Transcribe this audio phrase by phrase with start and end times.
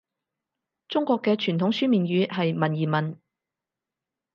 [0.87, 3.19] 中國嘅傳統書面語係文言文